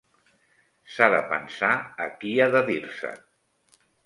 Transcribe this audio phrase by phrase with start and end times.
[0.93, 1.69] S'ha de pensar
[2.07, 3.13] a qui ha de dir-se.